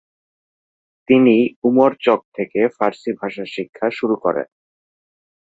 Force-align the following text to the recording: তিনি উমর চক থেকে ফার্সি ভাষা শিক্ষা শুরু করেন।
তিনি 1.07 1.35
উমর 1.63 1.91
চক 2.01 2.19
থেকে 2.35 2.59
ফার্সি 2.77 3.11
ভাষা 3.19 3.45
শিক্ষা 3.55 3.87
শুরু 3.91 4.15
করেন। 4.15 4.47